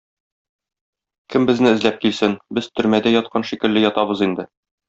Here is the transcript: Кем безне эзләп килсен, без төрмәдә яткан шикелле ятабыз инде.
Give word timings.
Кем 1.33 1.45
безне 1.51 1.73
эзләп 1.77 2.01
килсен, 2.05 2.35
без 2.59 2.73
төрмәдә 2.81 3.15
яткан 3.21 3.49
шикелле 3.51 3.89
ятабыз 3.89 4.29
инде. 4.31 4.53